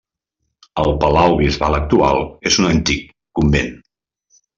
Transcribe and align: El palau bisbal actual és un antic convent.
El 0.83 0.93
palau 1.03 1.35
bisbal 1.41 1.77
actual 1.79 2.21
és 2.53 2.57
un 2.63 2.69
antic 2.71 3.05
convent. 3.41 3.71